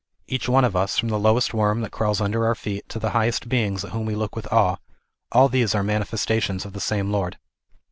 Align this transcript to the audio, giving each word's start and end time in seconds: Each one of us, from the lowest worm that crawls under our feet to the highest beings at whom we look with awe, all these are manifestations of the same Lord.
Each 0.25 0.49
one 0.49 0.65
of 0.65 0.75
us, 0.75 0.97
from 0.97 1.09
the 1.09 1.19
lowest 1.19 1.53
worm 1.53 1.81
that 1.81 1.91
crawls 1.91 2.21
under 2.21 2.43
our 2.43 2.55
feet 2.55 2.89
to 2.89 2.97
the 2.97 3.11
highest 3.11 3.47
beings 3.47 3.85
at 3.85 3.91
whom 3.91 4.07
we 4.07 4.15
look 4.15 4.35
with 4.35 4.51
awe, 4.51 4.77
all 5.31 5.47
these 5.47 5.75
are 5.75 5.83
manifestations 5.83 6.65
of 6.65 6.73
the 6.73 6.79
same 6.79 7.11
Lord. 7.11 7.37